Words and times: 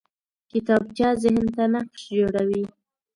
کتابچه 0.51 1.07
ذهن 1.23 1.45
ته 1.55 1.63
نقش 1.73 2.01
جوړوي 2.17 2.63